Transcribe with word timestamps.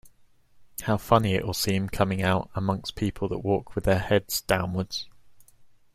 How 0.81 0.97
funny 0.97 1.35
it’ll 1.35 1.53
seem 1.53 1.87
coming 1.87 2.23
out 2.23 2.49
among 2.55 2.85
people 2.95 3.27
that 3.27 3.45
walk 3.45 3.75
with 3.75 3.83
their 3.83 3.99
heads 3.99 4.41
downward! 4.41 4.95